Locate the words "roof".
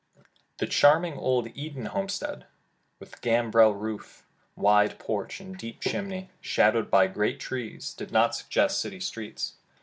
3.75-4.25